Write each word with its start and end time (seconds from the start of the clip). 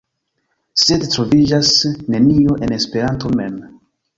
Sed 0.83 1.05
troviĝas 1.17 1.73
nenio 2.15 2.59
en 2.69 2.77
Esperanto 2.79 3.35
mem. 3.43 3.63